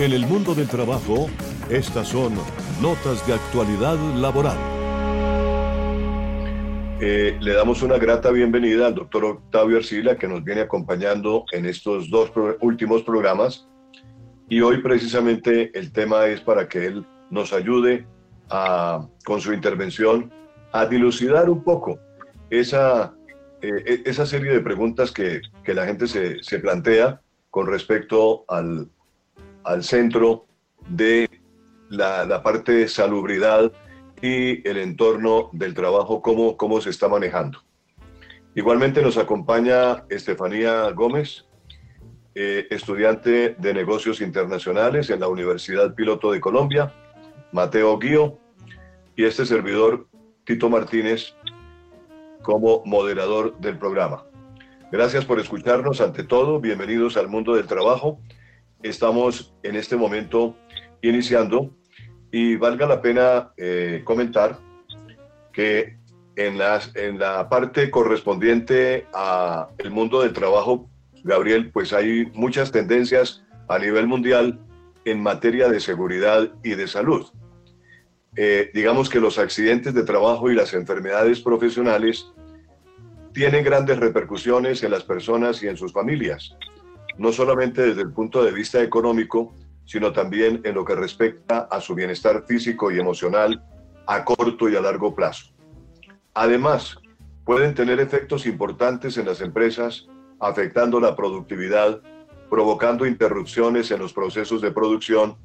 [0.00, 1.28] En el mundo del trabajo,
[1.68, 2.32] estas son
[2.80, 4.56] notas de actualidad laboral.
[7.02, 11.66] Eh, le damos una grata bienvenida al doctor Octavio Arcila, que nos viene acompañando en
[11.66, 12.32] estos dos
[12.62, 13.68] últimos programas.
[14.48, 18.06] Y hoy precisamente el tema es para que él nos ayude
[18.48, 20.32] a, con su intervención
[20.72, 21.98] a dilucidar un poco
[22.48, 23.14] esa,
[23.60, 27.20] eh, e, esa serie de preguntas que, que la gente se, se plantea
[27.50, 28.88] con respecto al,
[29.64, 30.46] al centro
[30.88, 31.28] de
[31.88, 33.72] la, parte de salubridad
[34.22, 37.62] y el entorno del trabajo, cómo, cómo se está manejando.
[38.54, 41.46] Igualmente nos acompaña Estefanía Gómez,
[42.34, 46.92] eh, estudiante de negocios internacionales en la Universidad Piloto de Colombia,
[47.52, 48.38] Mateo Guío
[49.16, 50.06] y este servidor
[50.44, 51.34] Tito Martínez
[52.42, 54.24] como moderador del programa.
[54.92, 58.18] Gracias por escucharnos ante todo, bienvenidos al mundo del trabajo
[58.82, 60.56] estamos en este momento
[61.02, 61.74] iniciando
[62.32, 64.58] y valga la pena eh, comentar
[65.52, 65.96] que
[66.36, 70.88] en, las, en la parte correspondiente a el mundo del trabajo,
[71.24, 74.58] Gabriel, pues hay muchas tendencias a nivel mundial
[75.04, 77.26] en materia de seguridad y de salud.
[78.36, 82.26] Eh, digamos que los accidentes de trabajo y las enfermedades profesionales
[83.32, 86.56] tienen grandes repercusiones en las personas y en sus familias
[87.20, 89.52] no solamente desde el punto de vista económico,
[89.84, 93.62] sino también en lo que respecta a su bienestar físico y emocional
[94.06, 95.52] a corto y a largo plazo.
[96.32, 96.96] Además,
[97.44, 102.00] pueden tener efectos importantes en las empresas, afectando la productividad,
[102.48, 105.36] provocando interrupciones en los procesos de producción,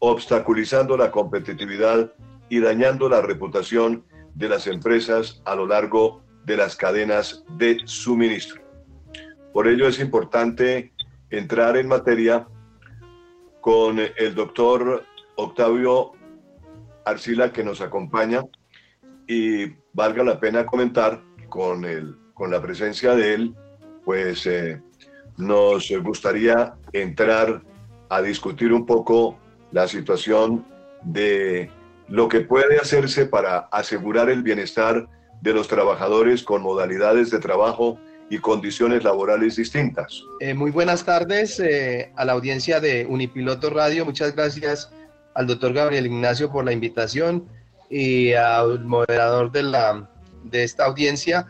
[0.00, 2.12] obstaculizando la competitividad
[2.50, 8.60] y dañando la reputación de las empresas a lo largo de las cadenas de suministro.
[9.54, 10.92] Por ello es importante
[11.32, 12.46] entrar en materia
[13.60, 15.04] con el doctor
[15.36, 16.12] Octavio
[17.04, 18.44] Arcila que nos acompaña
[19.26, 23.54] y valga la pena comentar con, el, con la presencia de él,
[24.04, 24.80] pues eh,
[25.38, 27.62] nos gustaría entrar
[28.10, 29.38] a discutir un poco
[29.70, 30.66] la situación
[31.02, 31.70] de
[32.08, 35.08] lo que puede hacerse para asegurar el bienestar
[35.40, 37.98] de los trabajadores con modalidades de trabajo
[38.32, 40.24] y condiciones laborales distintas.
[40.40, 44.06] Eh, muy buenas tardes eh, a la audiencia de Unipiloto Radio.
[44.06, 44.90] Muchas gracias
[45.34, 47.46] al doctor Gabriel Ignacio por la invitación
[47.90, 50.08] y al moderador de, la,
[50.44, 51.46] de esta audiencia.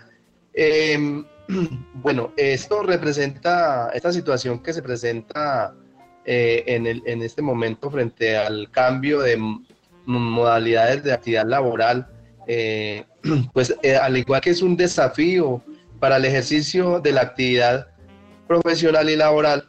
[0.55, 1.25] Em,
[2.03, 5.77] bueno, esto representa, esta situación que se presenta
[6.25, 9.39] eh, en, el, en este momento frente al cambio de
[10.05, 12.09] modalidades de actividad laboral,
[13.53, 13.73] pues
[14.03, 15.63] al igual que es un desafío
[16.03, 17.87] para el ejercicio de la actividad
[18.49, 19.69] profesional y laboral,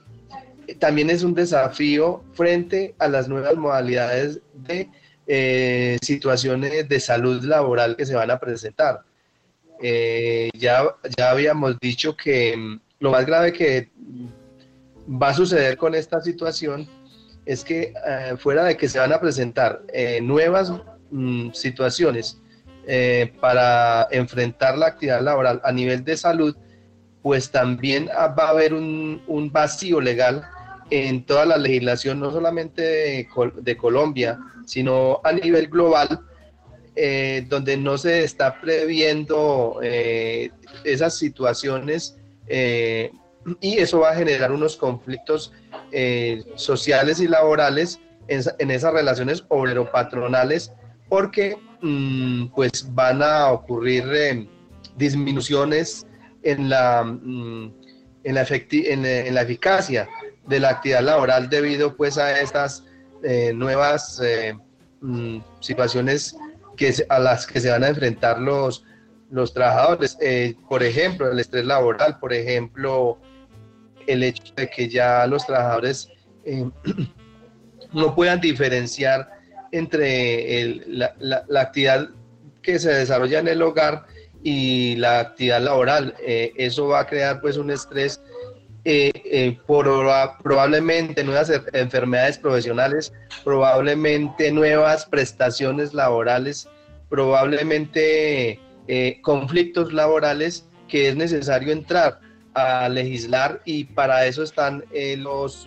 [0.79, 4.89] también es un desafío frente a las nuevas modalidades de
[5.27, 9.01] eh, situaciones de salud laboral que se van a presentar.
[9.79, 10.83] Eh, ya,
[11.15, 13.91] ya habíamos dicho que mm, lo más grave que
[15.07, 16.89] va a suceder con esta situación
[17.45, 19.83] es que eh, fuera de que se van a presentar
[20.23, 20.73] nuevas
[21.11, 22.41] mm, situaciones
[22.85, 26.55] eh, para enfrentar la actividad laboral a nivel de salud,
[27.21, 30.43] pues también va a haber un, vacío legal
[30.89, 36.19] en toda la legislación, no solamente de, Colombia, sino a nivel global,
[36.95, 40.51] eh, donde no se está previendo eh,
[40.83, 42.17] esas situaciones
[42.49, 45.53] y eso va a generar unos conflictos
[46.55, 50.73] sociales y laborales en, en esas relaciones obrero-patronales,
[51.13, 54.47] porque Mm, pues van a ocurrir eh,
[54.95, 56.07] disminuciones
[56.41, 57.73] en la, mm,
[58.23, 60.07] en, la en, la eficacia
[60.47, 62.85] de la actividad laboral debido pues a estas
[63.21, 64.53] eh, nuevas eh,
[65.01, 66.37] mm, situaciones
[66.77, 68.85] que, a las que se van a enfrentar los,
[69.29, 70.17] los trabajadores.
[70.69, 73.19] por ejemplo, el estrés laboral, por ejemplo,
[74.07, 76.07] el hecho de que ya los trabajadores
[77.93, 79.42] no puedan diferenciar
[79.73, 82.09] entre la, actividad
[82.61, 84.05] que se desarrolla en el hogar
[84.43, 86.15] y la actividad laboral.
[86.21, 88.21] Eh, eso va a crear pues un estrés,
[88.85, 89.87] eh, eh, por,
[90.43, 93.11] probablemente nuevas enfermedades profesionales,
[93.43, 96.69] probablemente nuevas prestaciones laborales,
[97.09, 98.59] probablemente
[99.21, 102.19] conflictos laborales que es necesario entrar
[102.53, 104.83] a legislar y para eso están
[105.17, 105.65] los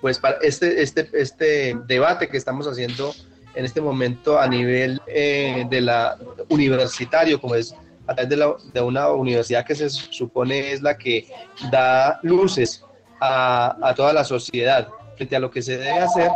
[0.00, 3.12] pues para este, este, este debate que estamos haciendo
[3.54, 6.16] en este momento a nivel eh, de la
[6.48, 7.74] universitario, como es
[8.06, 11.26] a través de, la, de, una universidad que se supone es la que
[11.70, 12.84] da luces
[13.20, 14.88] a, a, toda la sociedad.
[15.16, 16.30] Frente a lo que se debe hacer,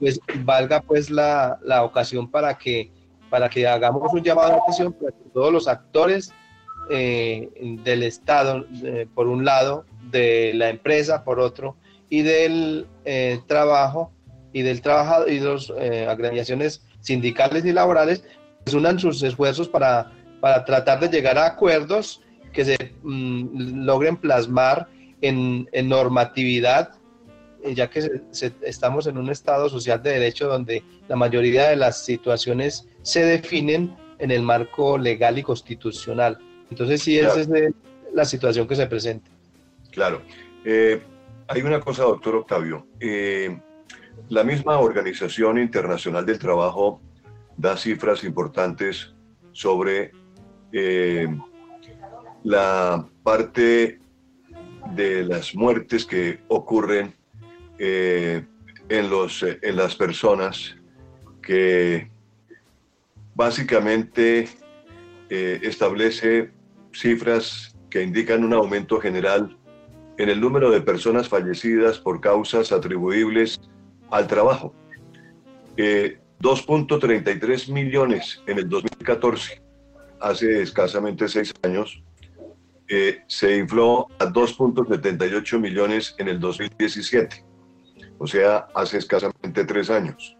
[0.00, 2.90] pues valga pues la, la ocasión para que,
[3.30, 6.32] para que hagamos un llamado de atención para que todos los actores
[6.90, 7.48] eh,
[7.84, 8.66] del Estado,
[9.14, 11.76] por un lado, de la empresa, por otro,
[12.14, 14.12] y del eh, trabajo
[14.52, 18.22] y del trabajo y de las eh, organizaciones sindicales y laborales,
[18.62, 22.22] pues unan sus esfuerzos para, para tratar de llegar a acuerdos
[22.52, 24.86] que se mm, logren plasmar
[25.22, 26.90] en, en normatividad
[27.74, 28.20] ya que
[28.60, 33.96] estamos en un Estado social de derecho donde la mayoría de las situaciones se definen
[34.18, 36.38] en el marco legal y constitucional.
[36.70, 37.48] Entonces, sí, esa es
[38.12, 39.30] la situación que se presenta.
[39.90, 40.20] Claro.
[40.66, 41.00] Eh,
[41.48, 42.86] hay una cosa, doctor Octavio.
[43.00, 43.58] Eh,
[44.28, 47.00] la misma Organización Internacional del Trabajo
[47.56, 49.14] da cifras importantes
[49.52, 50.12] sobre
[50.72, 51.28] eh,
[52.42, 53.98] la parte
[54.94, 57.14] de las muertes que ocurren
[57.78, 60.76] en, los, en las personas
[61.42, 62.10] que
[63.34, 64.48] básicamente
[65.28, 66.50] establece
[66.92, 69.56] cifras que indican un aumento general
[70.18, 73.60] en el número de personas fallecidas por causas atribuibles
[74.10, 74.74] al trabajo.
[75.76, 79.62] 2.33 millones en el 2014,
[80.20, 82.02] hace escasamente seis años,
[82.88, 87.44] eh, se infló a 2.78 millones en el 2017,
[88.18, 90.36] o sea, hace escasamente tres años.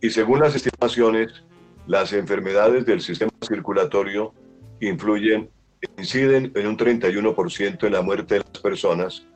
[0.00, 1.44] Y según las estimaciones,
[1.88, 4.32] las enfermedades del sistema circulatorio
[4.80, 5.50] influyen
[5.96, 9.26] inciden en un 31% en la muerte de las personas,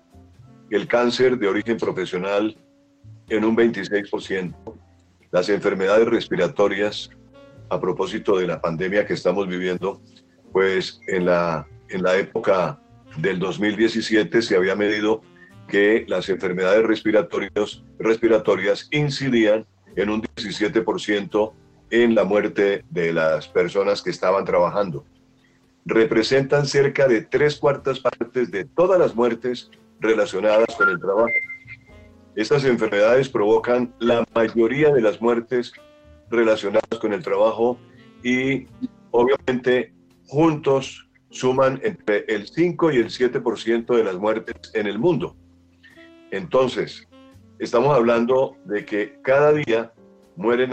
[0.71, 2.57] el cáncer de origen profesional
[3.29, 4.55] en un 26%,
[5.31, 7.11] las enfermedades respiratorias,
[7.69, 10.03] a propósito de la pandemia que estamos viviendo,
[10.53, 12.79] pues en la, en la época
[13.17, 15.23] del 2017 se había medido
[15.69, 19.67] que las enfermedades respiratorias, respiratorias incidían
[19.97, 21.53] en un 17%
[21.91, 25.07] en la muerte de las personas que estaban trabajando
[25.85, 29.71] representan cerca de tres cuartas partes de todas las muertes
[30.01, 31.31] relacionadas con el trabajo.
[32.35, 35.73] Estas enfermedades provocan la mayoría de las muertes
[36.31, 37.79] relacionadas con el trabajo
[38.23, 38.67] y
[39.11, 39.93] obviamente
[40.27, 45.37] juntos suman entre el 5 y el 7% de las muertes en el mundo.
[46.31, 47.07] Entonces,
[47.59, 49.93] estamos hablando de que cada día
[50.37, 50.71] mueren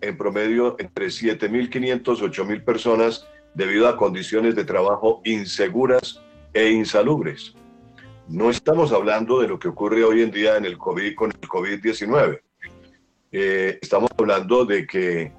[0.00, 3.28] en promedio entre 7.500 8.000 personas
[3.58, 6.22] debido a condiciones de trabajo inseguras
[6.54, 7.54] e insalubres.
[8.28, 11.40] No estamos hablando de lo que ocurre hoy en día en el COVID con el
[11.40, 12.40] COVID-19.
[13.32, 15.32] Eh, estamos hablando de que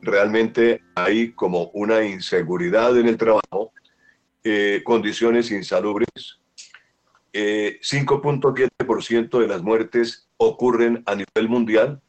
[0.00, 3.72] realmente hay como una inseguridad en el trabajo,
[4.42, 6.08] eh, condiciones insalubres.
[7.34, 12.00] 5.7% eh, de las muertes ocurren a nivel mundial.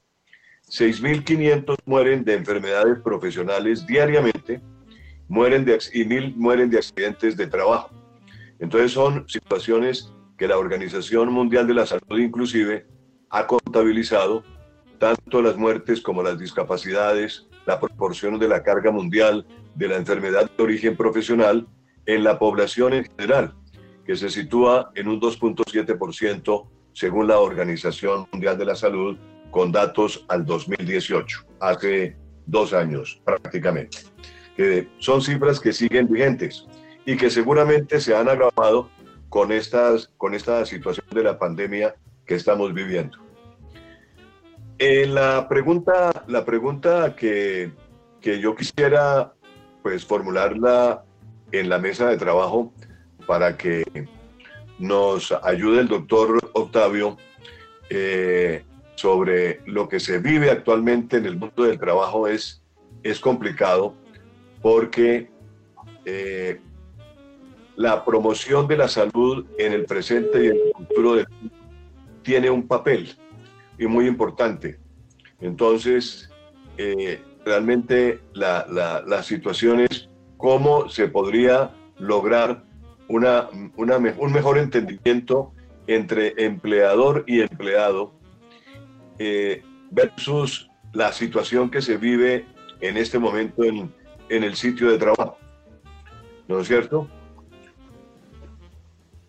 [0.69, 4.61] 6.500 mueren de enfermedades profesionales diariamente
[5.27, 7.89] mueren de, y mil mueren de accidentes de trabajo.
[8.59, 12.87] Entonces son situaciones que la Organización Mundial de la Salud inclusive
[13.29, 14.43] ha contabilizado
[14.99, 19.45] tanto las muertes como las discapacidades, la proporción de la carga mundial
[19.75, 21.67] de la enfermedad de origen profesional
[22.05, 23.53] en la población en general,
[24.05, 29.17] que se sitúa en un 2.7% según la Organización Mundial de la Salud,
[29.51, 32.15] con datos al 2018, hace
[32.45, 33.99] dos años prácticamente
[34.99, 36.65] son cifras que siguen vigentes
[37.05, 38.89] y que seguramente se han agravado
[39.29, 41.95] con, estas, con esta situación de la pandemia
[42.25, 43.17] que estamos viviendo.
[44.79, 47.71] En la pregunta, la pregunta que,
[48.21, 49.33] que yo quisiera
[49.81, 51.03] pues formularla
[51.51, 52.73] en la mesa de trabajo
[53.25, 53.83] para que
[54.79, 57.17] nos ayude el doctor Octavio
[57.89, 58.63] eh,
[58.95, 62.61] sobre lo que se vive actualmente en el mundo del trabajo es,
[63.03, 63.95] es complicado
[64.61, 65.29] porque
[66.05, 66.59] eh,
[67.75, 71.23] la promoción de la salud en el presente y en el futuro
[72.23, 73.15] tiene un papel
[73.77, 74.79] y muy importante.
[75.39, 76.29] Entonces,
[76.77, 78.65] eh, realmente la,
[79.05, 82.63] la, situación es cómo se podría lograr
[83.07, 83.47] una,
[83.77, 85.53] un mejor entendimiento
[85.87, 88.13] entre empleador y empleado
[89.19, 92.45] eh, versus la situación que se vive
[92.81, 93.93] en este momento en,
[94.29, 95.37] en el sitio de trabajo.
[96.47, 97.07] ¿No es cierto?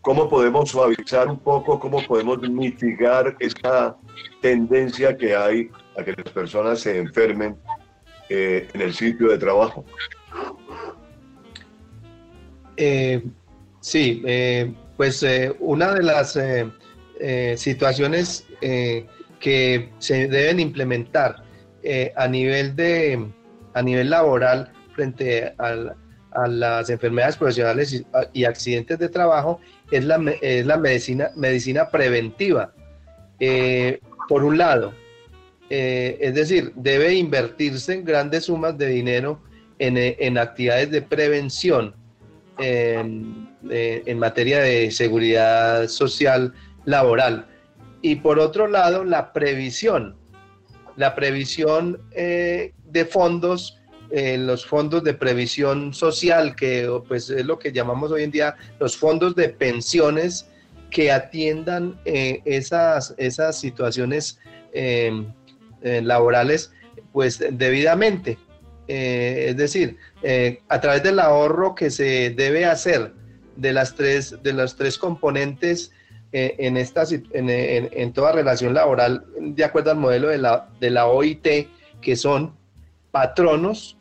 [0.01, 3.97] ¿Cómo podemos suavizar un poco, cómo podemos mitigar esta
[4.41, 7.57] tendencia que hay a que las personas se enfermen
[8.29, 9.85] eh, en el sitio de trabajo?
[12.77, 13.23] Eh,
[13.81, 15.25] sí, eh, pues
[15.59, 19.07] una de las eh, situaciones eh,
[19.41, 21.43] que se deben implementar
[22.17, 23.27] a, nivel de,
[23.75, 29.61] a nivel laboral frente a las enfermedades profesionales y, accidentes de trabajo
[29.93, 32.73] es la, es la medicina, medicina preventiva.
[34.29, 34.93] por un lado,
[35.71, 39.41] es decir, debe invertirse grandes sumas de dinero
[39.79, 41.95] en, en actividades de prevención
[42.59, 46.53] en, en, materia de seguridad social
[46.87, 47.47] laboral.
[48.03, 50.17] Y por otro lado, la previsión,
[50.97, 53.79] la previsión eh, de fondos,
[54.11, 58.57] eh, los fondos de previsión social, que pues es lo que llamamos hoy en día
[58.81, 60.49] los fondos de pensiones
[60.91, 64.39] que atiendan eh, esas, esas situaciones
[65.83, 66.73] laborales
[67.13, 68.39] pues debidamente.
[68.87, 69.97] es decir,
[70.69, 73.13] a través del ahorro que se debe hacer
[73.57, 75.93] de las tres, de los tres componentes
[76.33, 80.91] eh, en, esta, en, en, toda relación laboral, de acuerdo al modelo de la, de
[80.91, 81.69] la OIT,
[82.03, 82.55] que son
[83.11, 83.98] patronos,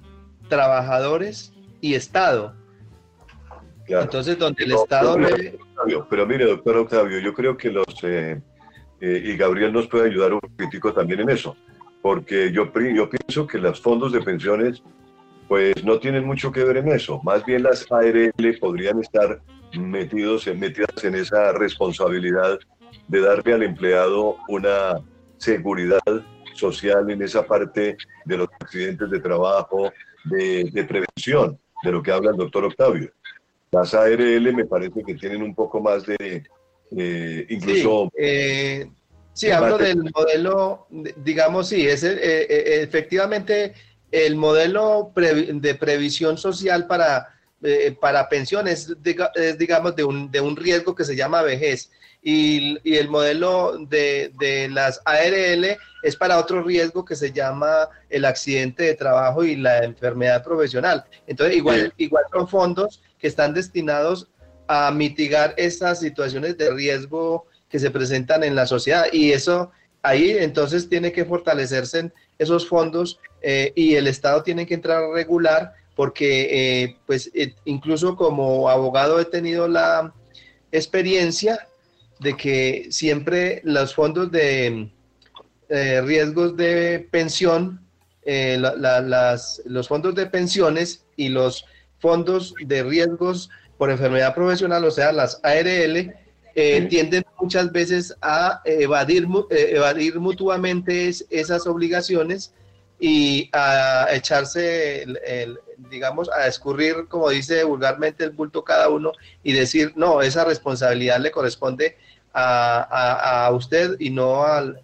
[0.48, 2.56] trabajadores y Estado.
[3.88, 5.18] Entonces, donde el Estado...
[6.10, 7.86] Pero, mire, doctor Octavio, yo creo que los...
[8.04, 8.42] Eh,
[9.00, 11.56] eh, y Gabriel nos puede ayudar un poquitico también en eso,
[12.02, 14.82] porque yo, yo pienso que los fondos de pensiones
[15.48, 19.40] pues no tienen mucho que ver en eso, más bien las ARL podrían estar
[19.80, 22.60] metidos, metidas en esa responsabilidad
[23.08, 25.00] de darle al empleado una
[25.38, 26.02] seguridad
[26.54, 29.92] social en esa parte de los accidentes de trabajo,
[30.30, 33.12] de, prevención, de lo que habla el doctor Octavio.
[33.72, 36.44] Las ARL me parece que tienen un poco más de,
[37.50, 38.10] incluso...
[38.16, 38.92] Sí, eh,
[39.34, 43.74] sí hablo del modelo, digamos, sí, es eh, eh, efectivamente
[44.12, 47.28] el modelo de previsión social para
[47.64, 48.96] eh, para pensiones
[49.36, 51.90] es, digamos, de un, de un, riesgo que se llama vejez.
[52.30, 57.88] Y, y el modelo de, de, las ARL es para otro riesgo que se llama
[58.10, 61.06] el accidente de trabajo y la enfermedad profesional.
[61.26, 64.28] Entonces, igual, igual son fondos que están destinados
[64.68, 69.06] a mitigar esas situaciones de riesgo que se presentan en la sociedad.
[69.14, 74.74] Y eso ahí entonces tiene que fortalecerse esos fondos eh, y el Estado tiene que
[74.74, 80.14] entrar a regular porque eh, pues eh, incluso como abogado he tenido la
[80.74, 81.68] experiencia
[82.20, 84.90] de que siempre los fondos de
[85.70, 87.82] eh, riesgos de pensión,
[88.26, 91.66] las, los fondos de pensiones y los
[92.00, 96.14] fondos de riesgos por enfermedad profesional, o sea, las ARL,
[96.90, 102.52] tienden muchas veces a evadir, evadir mutuamente esas obligaciones
[103.00, 105.60] y a echarse, el,
[105.90, 109.12] digamos, a escurrir, como dice vulgarmente, el bulto cada uno
[109.44, 111.98] y decir, no, esa responsabilidad le corresponde
[112.38, 114.82] a, a, usted y no al...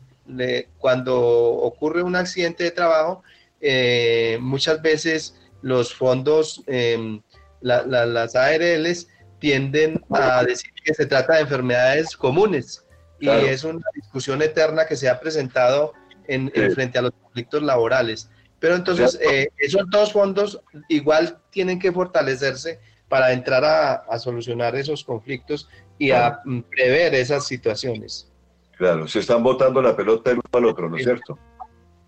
[0.79, 3.23] cuando ocurre un accidente de trabajo,
[3.61, 7.21] eh, muchas veces los fondos, em,
[7.61, 9.07] las ARLs,
[9.39, 12.85] tienden a decir que se trata de enfermedades comunes.
[13.19, 15.93] Y es una discusión eterna que se ha presentado
[16.27, 18.29] en, frente a los conflictos laborales.
[18.59, 22.79] Pero entonces, eh, esos dos fondos igual tienen que fortalecerse
[23.13, 28.29] para entrar a, solucionar esos conflictos y a prever esas situaciones.
[28.77, 31.37] Claro, se están botando la pelota del uno al otro, ¿no es cierto?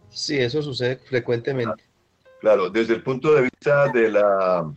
[0.09, 1.83] Sí, eso sucede frecuentemente.
[2.39, 4.71] Claro, desde el punto de vista de la,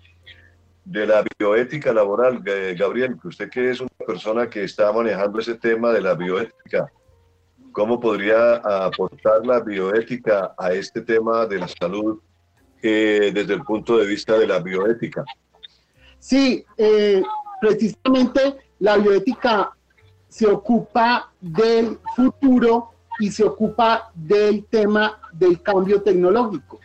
[0.84, 2.42] de la bioética laboral,
[2.76, 6.90] Gabriel, usted que es una persona que está manejando ese tema de la bioética,
[7.78, 12.18] ¿Cómo podría aportar la bioética a este tema de la salud
[12.82, 15.24] eh, desde el punto de vista de la bioética?
[16.18, 17.22] Sí, eh,
[17.60, 19.72] precisamente la bioética
[20.28, 26.78] se ocupa del futuro y se ocupa del tema del cambio tecnológico.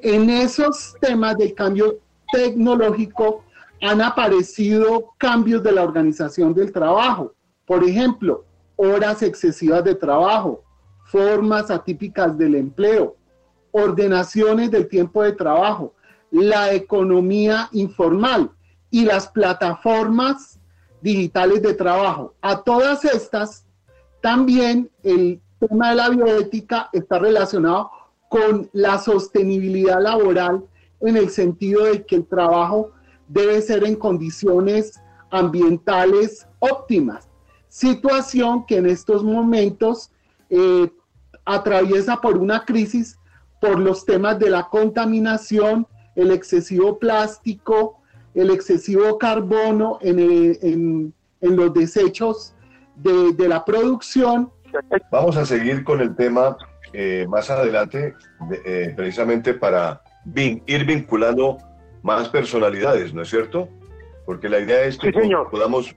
[0.00, 1.98] En esos temas del cambio
[2.32, 3.44] tecnológico
[3.82, 7.34] han aparecido cambios de la organización del trabajo.
[7.66, 8.44] Por ejemplo,
[8.76, 10.62] horas excesivas de trabajo,
[11.04, 13.16] formas atípicas del empleo,
[13.72, 15.94] ordenaciones del tiempo de trabajo,
[16.30, 18.50] la economía informal
[18.90, 20.59] y las plataformas
[21.02, 22.34] digitales de trabajo.
[22.40, 23.66] A todas estas,
[24.20, 27.90] también el tema de la bioética está relacionado
[28.28, 30.64] con la sostenibilidad laboral
[31.00, 32.92] en el sentido de que el trabajo
[33.28, 37.30] debe ser en condiciones ambientales óptimas
[37.70, 40.10] situación que en estos momentos
[40.50, 40.92] eh,
[41.46, 43.16] atraviesa por una crisis
[43.60, 47.99] por los temas de la contaminación, el excesivo plástico,
[48.34, 52.54] el excesivo carbono en, en, los desechos
[52.96, 54.50] de, la producción.
[55.10, 56.56] Vamos a seguir con el tema
[56.92, 58.14] eh, más adelante,
[58.64, 60.02] eh, precisamente para
[60.34, 61.58] ir vinculando
[62.02, 63.68] más personalidades, ¿no es cierto?
[64.26, 65.12] Porque la idea es que
[65.50, 65.94] podamos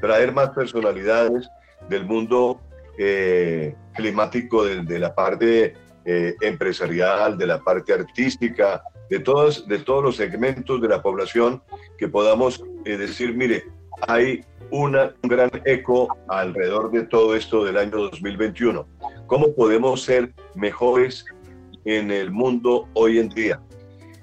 [0.00, 1.48] traer más personalidades
[1.88, 2.60] del mundo
[2.98, 5.74] eh, climático, de, la parte
[6.04, 11.62] empresarial, de la parte artística, de todos, de todos los segmentos de la población,
[11.98, 13.64] que podamos decir, mire,
[14.06, 14.40] hay
[14.70, 18.86] una, un gran eco alrededor de todo esto del año 2021.
[19.26, 21.24] ¿Cómo podemos ser mejores
[21.84, 23.60] en el mundo hoy en día?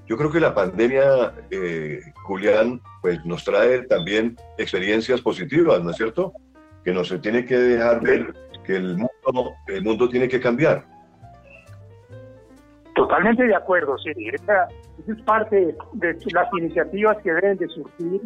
[0.07, 5.97] Yo creo que la pandemia, eh, Julián, pues nos trae también experiencias positivas, ¿no es
[5.97, 6.31] cierto?
[6.85, 8.33] Que no se tiene que dejar ver
[8.65, 10.87] que el mundo, el mundo tiene que cambiar.
[12.97, 14.09] Totalmente de acuerdo, sí.
[14.33, 14.67] Esa,
[15.07, 18.21] es parte de las iniciativas que deben de surgir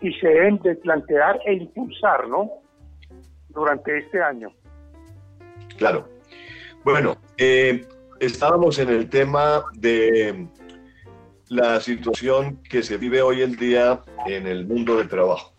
[0.00, 2.48] y se deben de plantear e impulsar, ¿no?
[3.48, 4.52] Durante este año.
[5.76, 6.08] Claro.
[6.84, 7.84] Bueno, eh,
[8.20, 10.46] estábamos en el tema de
[11.48, 15.52] la situación que se vive hoy en día en el mundo del trabajo.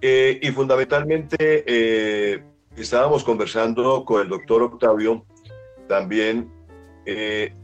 [0.00, 2.42] Eh, y fundamentalmente eh,
[2.78, 5.26] estábamos conversando con el doctor Octavio
[5.86, 6.53] también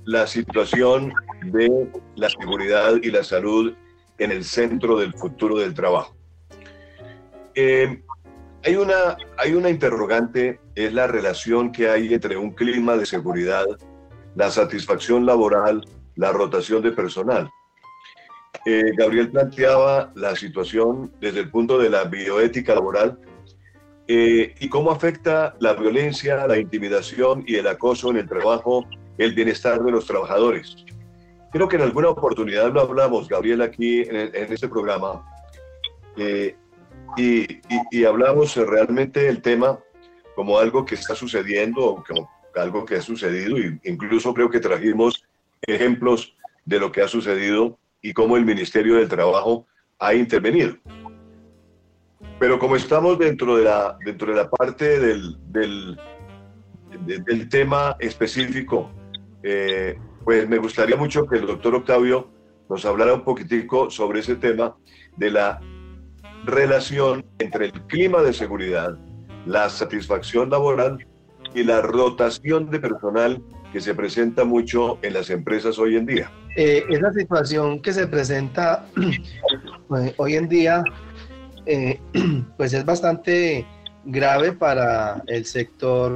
[0.05, 1.13] la situación
[1.45, 3.75] de la seguridad y la salud
[4.21, 6.15] en el centro del futuro del trabajo.
[7.55, 8.03] Eh,
[8.63, 13.65] hay, una, hay una interrogante, es la relación que hay entre un clima de seguridad,
[14.37, 15.85] la satisfacción laboral,
[16.17, 17.51] la rotación de personal.
[18.67, 23.19] Eh, Gabriel planteaba la situación desde el punto de la bioética laboral
[24.07, 28.87] eh, y cómo afecta la violencia, la intimidación y el acoso en el trabajo
[29.21, 30.75] el bienestar de los trabajadores.
[31.53, 35.23] Creo que en alguna oportunidad lo hablamos, Gabriel, aquí en, este programa,
[36.17, 36.57] eh,
[37.19, 39.79] y, hablamos realmente del tema
[40.35, 45.23] como algo que está sucediendo, como algo que ha sucedido, e incluso creo que trajimos
[45.63, 49.67] ejemplos de lo que ha sucedido y cómo el Ministerio del Trabajo
[49.99, 50.76] ha intervenido.
[52.39, 56.00] Pero como estamos dentro de la, dentro de la parte del, del,
[57.04, 58.91] del tema específico,
[59.43, 62.31] eh, pues me gustaría mucho que el doctor Octavio
[62.69, 64.76] nos hablara un poquitico sobre ese tema
[65.17, 65.61] de la
[66.45, 68.97] relación entre el clima de seguridad,
[69.47, 71.05] la satisfacción laboral
[71.55, 76.31] y la rotación de personal que se presenta mucho en las empresas hoy en día.
[76.57, 76.85] Eh,
[77.17, 78.85] situación que se presenta
[79.89, 80.83] pues, hoy en día,
[81.67, 82.00] eh,
[82.57, 83.67] pues es bastante
[84.05, 86.15] grave para el sector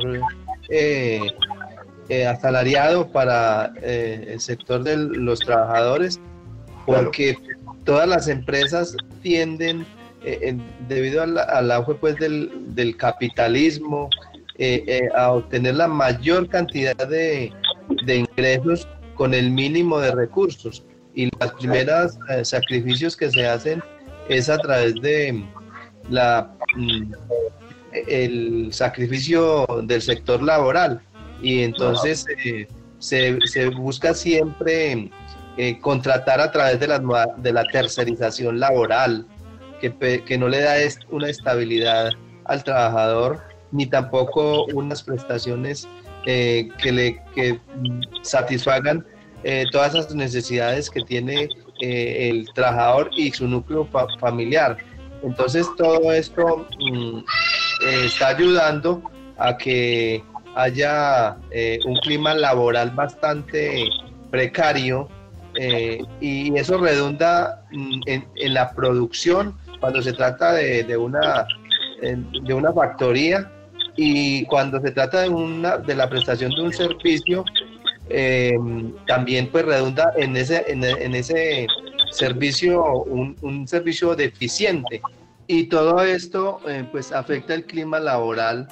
[0.70, 1.20] eh,
[2.08, 6.20] eh, asalariado para eh, el sector de los trabajadores,
[6.84, 7.38] porque
[7.84, 9.86] todas las empresas tienden,
[10.22, 10.54] eh,
[10.86, 14.10] debido al, auge pues, del, capitalismo,
[15.16, 17.50] a obtener la mayor cantidad de,
[18.06, 20.84] ingresos con el mínimo de recursos.
[21.14, 23.82] Y los primeros sacrificios que se hacen
[24.28, 25.44] es a través de
[26.10, 27.12] la mm,
[28.08, 31.00] el sacrificio del sector laboral
[31.44, 32.66] y entonces eh,
[32.98, 35.10] se, se, busca siempre
[35.58, 37.02] eh, contratar a través de la,
[37.36, 39.26] de la tercerización laboral,
[39.78, 40.76] que, que no le da
[41.10, 42.12] una estabilidad
[42.46, 45.86] al trabajador ni tampoco unas prestaciones
[46.24, 47.60] eh, que le que
[48.22, 49.04] satisfagan
[49.72, 51.50] todas las necesidades que tiene
[51.82, 53.86] el trabajador y su núcleo
[54.18, 54.78] familiar.
[55.22, 57.18] Entonces todo esto mm,
[58.06, 59.02] está ayudando
[59.36, 63.84] a que haya eh, un clima laboral bastante
[64.30, 65.08] precario
[65.56, 71.46] eh, y eso redunda mm, en, la producción cuando se trata de, una,
[72.00, 73.50] de una factoría
[73.96, 77.44] y cuando se trata de, una, de la prestación de un servicio,
[78.08, 78.52] eh,
[79.06, 81.66] también pues redunda en ese, en, ese
[82.10, 85.00] servicio, un, un, servicio deficiente.
[85.46, 88.66] Y todo esto pues afecta el clima laboral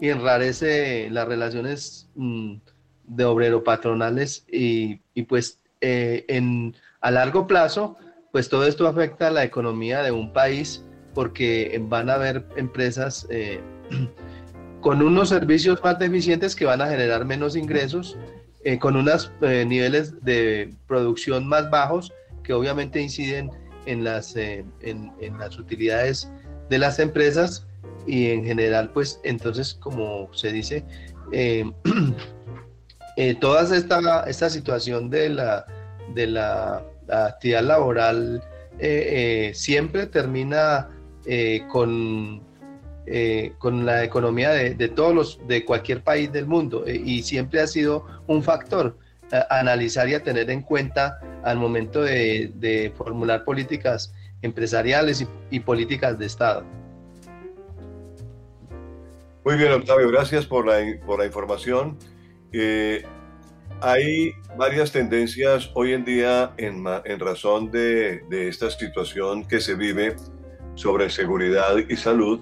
[0.00, 2.56] y enrarece las relaciones mm,
[3.04, 4.96] de obrero-patronales y,
[5.28, 7.96] pues eh, en, a largo plazo,
[8.32, 13.26] pues todo esto afecta a la economía de un país porque van a haber empresas
[13.30, 13.60] eh,
[14.80, 18.16] con unos servicios más deficientes que van a generar menos ingresos,
[18.64, 23.50] eh, con unos niveles de producción más bajos que obviamente inciden
[23.86, 26.30] en las, en, en las utilidades
[26.68, 27.66] de las empresas
[28.06, 30.84] y en general, pues entonces, como se dice,
[31.32, 31.70] eh,
[33.16, 35.66] eh, toda esta, esta situación de la,
[36.14, 38.42] de la, actividad laboral
[38.80, 40.88] eh, siempre termina
[41.70, 42.42] con
[43.08, 47.60] eh, con la economía de, todos los, de cualquier país del mundo eh, y siempre
[47.60, 48.98] ha sido un factor
[49.30, 56.18] a, analizar y a tener en cuenta al momento de, formular políticas empresariales y, políticas
[56.18, 56.64] de Estado.
[59.46, 61.96] Muy bien, Octavio, gracias por la, por la información.
[62.52, 63.04] Eh,
[63.80, 69.76] hay varias tendencias hoy en día en, en razón de, de, esta situación que se
[69.76, 70.16] vive
[70.74, 72.40] sobre seguridad y salud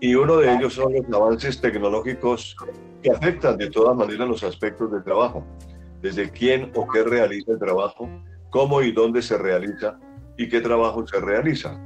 [0.00, 2.56] y uno de ellos son los avances tecnológicos
[3.04, 5.46] que afectan de todas maneras los aspectos del trabajo,
[6.02, 8.10] desde quién o qué realiza el trabajo,
[8.50, 9.96] cómo y dónde se realiza
[10.36, 11.80] y qué trabajo se realiza,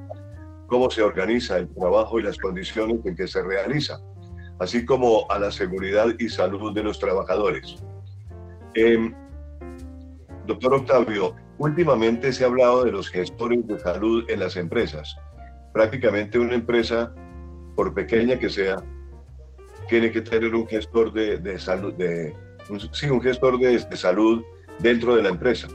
[0.66, 4.00] cómo se organiza el trabajo y las condiciones en que se realiza,
[4.64, 7.76] así como a la seguridad y salud de los trabajadores.
[8.74, 9.14] Em,
[10.46, 15.16] doctor Octavio, últimamente se ha hablado de los gestores de salud en las empresas.
[15.72, 17.14] Prácticamente una empresa
[17.76, 18.76] por pequeña que sea,
[19.88, 22.34] tiene que tener un gestor de, salud, de,
[22.70, 24.42] un, sí, un gestor de, salud
[24.78, 25.68] dentro de la empresa,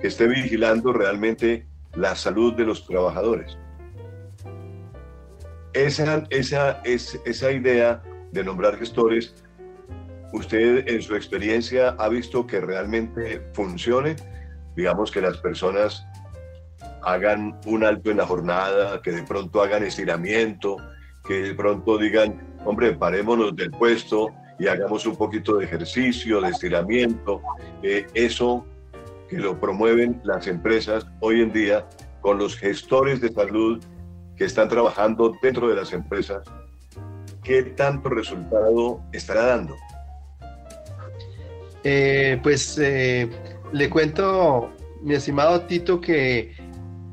[0.00, 3.58] que esté vigilando realmente la salud de los trabajadores.
[5.72, 9.34] Esa, esa, es, esa idea de nombrar gestores,
[10.32, 14.16] ¿usted en su experiencia ha visto que realmente funcione?
[14.74, 16.04] Digamos que las personas
[17.02, 20.76] hagan un alto en la jornada, que de pronto hagan estiramiento,
[21.26, 26.50] que de pronto digan, hombre, parémonos del puesto y hagamos un poquito de ejercicio, de
[26.50, 27.42] estiramiento.
[27.82, 28.64] Eh, eso
[29.28, 31.86] que lo promueven las empresas hoy en día
[32.20, 33.82] con los gestores de salud
[34.36, 36.42] que están trabajando dentro de las empresas,
[37.42, 39.76] ¿qué tanto resultado estará dando?
[41.84, 43.28] Eh, pues eh,
[43.72, 44.70] le cuento,
[45.02, 46.54] mi estimado Tito, que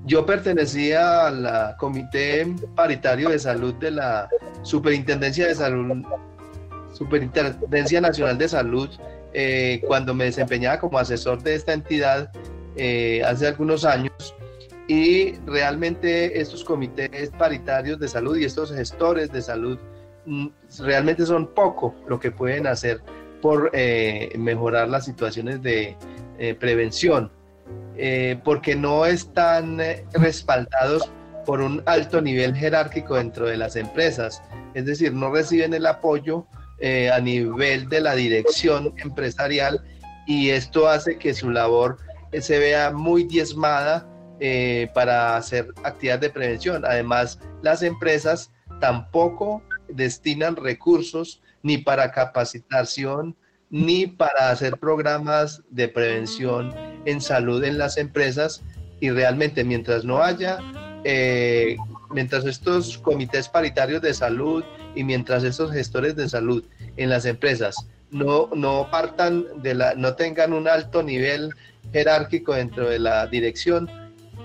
[0.06, 4.30] yo pertenecía al Comité Paritario de Salud de la
[4.62, 6.04] Superintendencia de Salud,
[6.94, 8.90] Superintendencia Nacional de Salud,
[9.34, 12.32] eh, cuando me desempeñaba como asesor de esta entidad
[13.26, 14.36] hace algunos años.
[14.88, 19.78] Y realmente estos comités paritarios de salud y estos gestores de salud
[20.80, 23.02] realmente son poco lo que pueden hacer
[23.42, 25.96] por eh, mejorar las situaciones de
[26.60, 27.32] prevención
[28.02, 31.12] eh, porque no están eh, respaldados
[31.46, 34.42] por un alto nivel jerárquico dentro de las empresas.
[34.74, 36.46] Es decir, no reciben el apoyo
[36.80, 39.84] eh, a nivel de la dirección empresarial
[40.28, 41.98] y esto hace que su labor
[42.40, 44.08] se vea muy diezmada
[44.94, 46.86] para hacer actividades de prevención.
[46.86, 53.36] Además, las empresas tampoco destinan recursos ni para capacitación
[53.70, 56.74] ni para hacer programas de prevención
[57.06, 58.64] en salud en las empresas
[59.00, 60.60] y realmente mientras no haya,
[61.04, 61.78] eh,
[62.10, 64.64] mientras estos comités paritarios de salud
[64.96, 66.64] y mientras estos gestores de salud
[66.98, 71.54] en las empresas no, no partan de la, no tengan un alto nivel
[71.94, 73.90] jerárquico dentro de la dirección,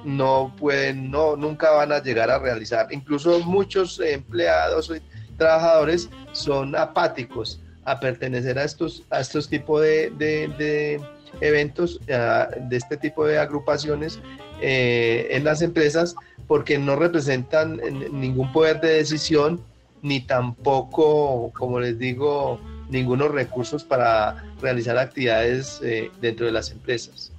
[0.05, 2.89] no pueden, no, nunca van a llegar a realizar.
[2.91, 4.93] Incluso muchos empleados
[5.37, 11.01] trabajadores son apáticos a pertenecer a estos, a estos tipos de,
[11.41, 14.19] eventos, de este tipo de agrupaciones
[14.61, 16.15] eh, en las empresas,
[16.47, 17.81] porque no representan
[18.13, 19.61] ningún poder de decisión,
[20.03, 27.33] ni tampoco, como les digo, ningunos recursos para realizar actividades eh, dentro de las empresas.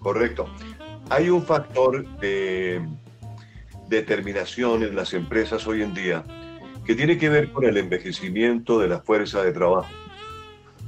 [0.00, 0.46] Correcto.
[1.10, 2.82] Hay un factor de
[3.88, 6.24] determinación en las empresas hoy en día
[6.90, 9.88] que tiene que ver con el envejecimiento de la fuerza de trabajo.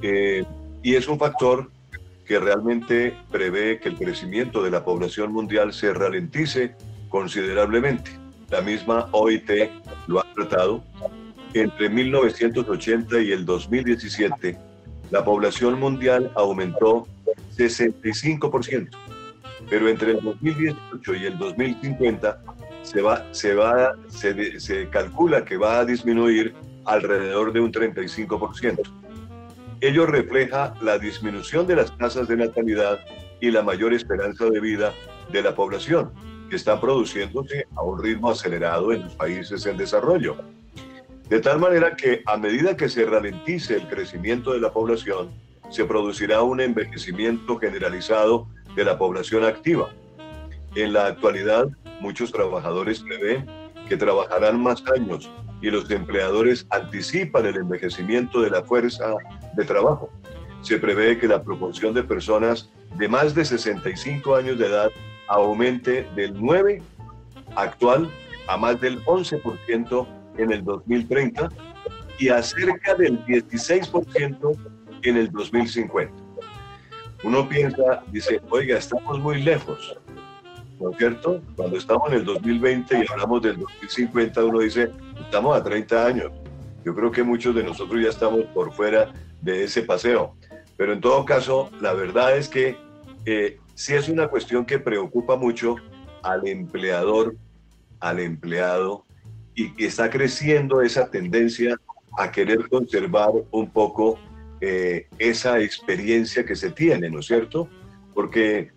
[0.03, 0.43] Eh,
[0.83, 1.71] y es un factor
[2.27, 6.75] que realmente prevé que el crecimiento de la población mundial se ralentice
[7.09, 8.11] considerablemente.
[8.51, 9.49] La misma OIT
[10.09, 10.83] lo ha tratado.
[11.55, 14.59] Entre 1980 y el 2017,
[15.13, 17.07] la población mundial aumentó
[17.57, 18.89] 65%,
[19.71, 22.43] pero entre el 2018 y el 2050
[22.83, 28.81] se, va, se, va, se, se calcula que va a disminuir alrededor de un 35%.
[29.81, 33.01] Ello refleja la disminución de las tasas de natalidad
[33.41, 34.93] y la mayor esperanza de vida
[35.33, 36.13] de la población,
[36.49, 40.37] que están produciéndose a un ritmo acelerado en los países en desarrollo.
[41.29, 45.31] De tal manera que a medida que se ralentice el crecimiento de la población,
[45.71, 49.91] se producirá un envejecimiento generalizado de la población activa.
[50.75, 51.69] En la actualidad,
[52.03, 53.47] Muchos trabajadores prevén
[53.89, 59.15] que trabajarán más años y los empleadores anticipan el envejecimiento de la fuerza
[59.55, 60.11] de trabajo.
[60.63, 64.91] Se prevé que la proporción de personas de más de 65 años de edad
[65.29, 66.83] aumente del 9
[67.55, 68.11] actual
[68.49, 71.51] a más del 11% en el 2030
[72.19, 74.57] y a cerca del 16%
[75.03, 76.13] en el 2050.
[77.23, 79.97] Uno piensa, dice, oiga, estamos muy lejos,
[80.83, 81.41] ¿no es cierto?
[81.57, 84.91] Cuando estamos en el 2020 y hablamos del 2050, uno dice,
[85.21, 86.33] estamos a 30 años.
[86.85, 90.35] Yo creo que muchos de nosotros ya estamos por fuera de ese paseo.
[90.77, 92.77] Pero en todo caso, la verdad es que
[93.25, 95.77] eh, sí es una cuestión que preocupa mucho
[96.23, 97.37] al empleador,
[98.01, 99.05] al empleado,
[99.55, 101.77] y que está creciendo esa tendencia
[102.19, 104.19] a querer conservar un poco
[104.61, 107.69] eh, esa experiencia que se tiene, ¿no es cierto?
[108.15, 108.71] Porque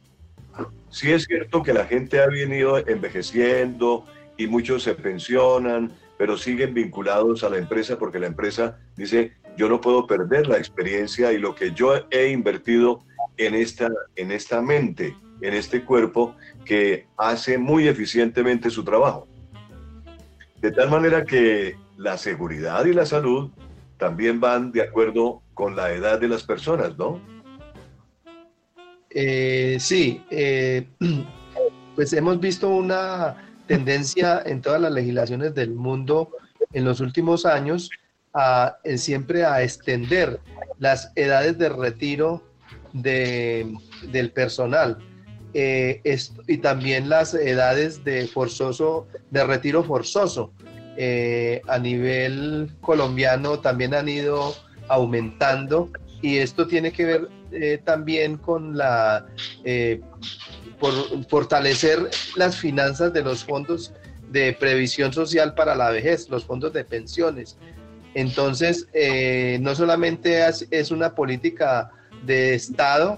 [0.96, 4.06] sí es cierto que la gente ha venido envejeciendo
[4.38, 9.68] y muchos se pensionan, pero siguen vinculados a la empresa porque la empresa dice, yo
[9.68, 13.04] no puedo perder la experiencia y lo que yo he invertido
[13.36, 19.28] en esta, en esta mente, en este cuerpo que hace muy eficientemente su trabajo.
[20.62, 23.52] De tal manera que la seguridad y la salud
[23.98, 27.35] también van de acuerdo con la edad de las personas, ¿no?
[29.18, 30.86] Eh, sí, eh,
[31.96, 36.30] pues hemos visto una tendencia en todas las legislaciones del mundo
[36.74, 37.90] en los últimos años
[38.34, 40.42] a, siempre a extender
[40.80, 42.44] las edades de retiro
[42.92, 43.74] de,
[44.12, 44.98] del personal.
[45.54, 46.02] Eh,
[46.48, 50.52] y también las edades de forzoso de retiro forzoso.
[50.98, 54.54] Eh, a nivel colombiano también han ido
[54.90, 55.90] aumentando
[56.22, 59.26] y esto tiene que ver eh, también con la
[59.64, 60.02] eh,
[60.80, 60.94] por
[61.28, 63.94] fortalecer las finanzas de los fondos
[64.30, 67.58] de previsión social para la vejez, los fondos de pensiones.
[68.14, 68.88] Entonces,
[69.62, 71.92] no solamente es, una política
[72.26, 73.18] de Estado,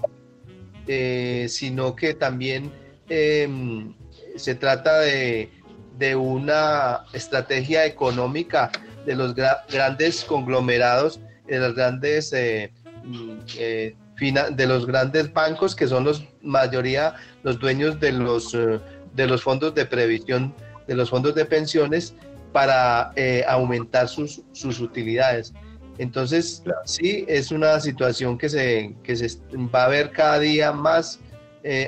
[1.48, 2.72] sino que también
[3.08, 3.94] em,
[4.36, 5.50] se trata de
[5.98, 8.70] de una estrategia económica
[9.04, 12.72] de los grandes conglomerados, de los grandes eh,
[13.04, 18.80] mm, eh, de los grandes bancos que son los mayoría los dueños de los eh,
[19.14, 20.54] de los fondos de previsión
[20.86, 22.14] de los fondos de pensiones
[22.52, 23.12] para
[23.46, 25.52] aumentar sus, sus utilidades.
[25.98, 29.28] Entonces, sí, es una situación que se, que se
[29.74, 31.20] va a ver cada día más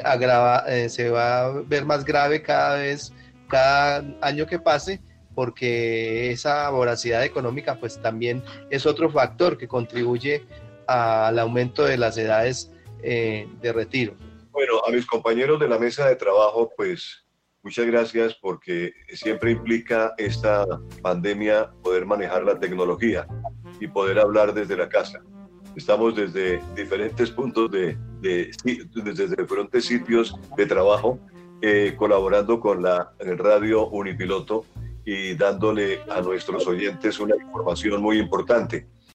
[0.04, 3.10] agrava, se va a ver más grave cada vez
[3.50, 5.00] cada año que pase,
[5.34, 10.46] porque esa voracidad económica pues también es otro factor que contribuye
[10.90, 12.72] al aumento de las edades
[13.02, 14.14] eh, de retiro.
[14.50, 17.24] Bueno, a mis compañeros de la mesa de trabajo, pues
[17.62, 20.66] muchas gracias porque siempre implica esta
[21.00, 23.26] pandemia poder manejar la tecnología
[23.78, 25.22] y poder hablar desde la casa.
[25.76, 28.50] Estamos desde diferentes puntos de, de
[29.04, 31.20] desde diferentes sitios de trabajo
[31.62, 34.64] eh, colaborando con la radio Unipiloto
[35.04, 38.88] y dándole a nuestros oyentes una información muy importante.